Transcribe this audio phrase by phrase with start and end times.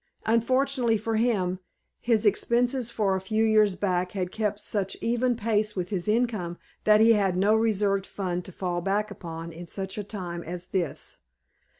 [0.25, 1.59] Unfortunately for him,
[1.99, 6.57] his expenses for a few years back had kept such even pace with his income,
[6.85, 10.65] that he had no reserved fund to fall back upon in such a time as
[10.65, 11.17] this.